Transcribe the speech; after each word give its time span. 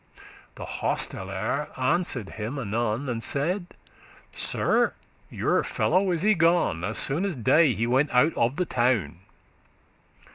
The 0.55 0.65
hostelere 0.65 1.67
answered 1.77 2.29
him 2.31 2.57
anon, 2.57 3.07
And 3.07 3.23
saide, 3.23 3.67
'Sir, 4.33 4.95
your 5.29 5.63
fellow 5.63 6.09
is 6.11 6.23
y 6.23 6.33
gone, 6.33 6.83
As 6.83 6.97
soon 6.97 7.23
as 7.23 7.35
day 7.35 7.73
he 7.75 7.85
went 7.85 8.09
out 8.09 8.33
of 8.33 8.55
the 8.55 8.65
town. 8.65 9.19